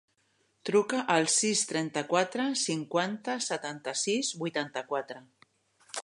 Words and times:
Truca 0.67 1.01
al 1.15 1.27
sis, 1.33 1.59
trenta-quatre, 1.71 2.47
cinquanta, 2.63 3.35
setanta-sis, 3.49 4.31
vuitanta-quatre. 4.45 5.23